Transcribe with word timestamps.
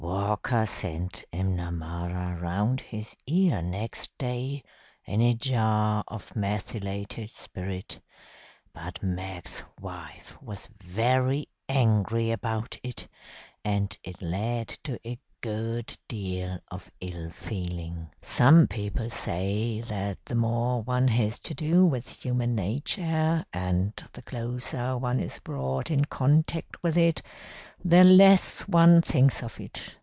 Walker 0.03 0.65
sent 0.65 1.23
M'Namara 1.31 2.41
round 2.41 2.81
his 2.81 3.15
ear 3.27 3.61
next 3.61 4.09
day 4.17 4.63
in 5.05 5.21
a 5.21 5.35
jar 5.35 6.03
of 6.07 6.35
methylated 6.35 7.29
spirit, 7.29 7.99
but 8.73 9.01
Mac's 9.03 9.63
wife 9.79 10.41
was 10.41 10.67
very 10.83 11.47
angry 11.69 12.31
about 12.31 12.77
it, 12.83 13.07
and 13.63 13.97
it 14.03 14.21
led 14.21 14.69
to 14.83 14.99
a 15.07 15.19
good 15.41 15.97
deal 16.07 16.59
of 16.69 16.91
ill 16.99 17.29
feeling. 17.31 18.07
"Some 18.21 18.67
people 18.67 19.09
say 19.09 19.81
that 19.81 20.23
the 20.25 20.35
more 20.35 20.81
one 20.83 21.07
has 21.09 21.39
to 21.41 21.53
do 21.55 21.85
with 21.85 22.21
human 22.23 22.53
nature, 22.53 23.43
and 23.53 23.93
the 24.13 24.21
closer 24.23 24.97
one 24.97 25.19
is 25.19 25.39
brought 25.43 25.89
in 25.89 26.05
contact 26.05 26.83
with 26.83 26.95
it, 26.97 27.23
the 27.83 28.03
less 28.03 28.67
one 28.67 29.01
thinks 29.01 29.41
of 29.41 29.59
it. 29.59 29.97